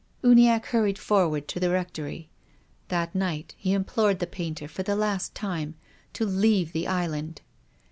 [0.23, 2.27] Uniacke hurried forward to the Rectory.
[2.87, 5.75] That night he implored the painter for the last time
[6.13, 7.41] to leave the island.